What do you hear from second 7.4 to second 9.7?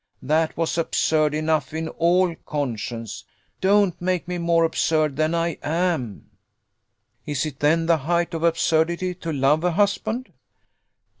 it then the height of absurdity to love